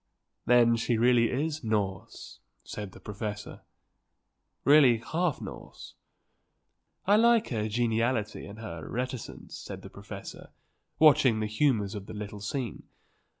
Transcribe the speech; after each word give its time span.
"Then 0.47 0.77
she 0.77 0.97
really 0.97 1.29
is 1.29 1.63
Norse," 1.63 2.39
said 2.63 2.93
the 2.93 2.99
professor. 2.99 3.61
"Really 4.65 4.97
half 4.97 5.39
Norse." 5.39 5.93
"I 7.05 7.15
like 7.17 7.49
her 7.49 7.69
geniality 7.69 8.47
and 8.47 8.57
her 8.57 8.89
reticence," 8.89 9.55
said 9.55 9.83
the 9.83 9.91
professor, 9.91 10.49
watching 10.97 11.39
the 11.39 11.45
humours 11.45 11.93
of 11.93 12.07
the 12.07 12.15
little 12.15 12.41
scene. 12.41 12.87